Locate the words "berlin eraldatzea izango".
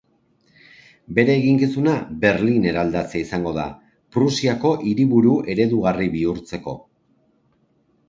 2.23-3.53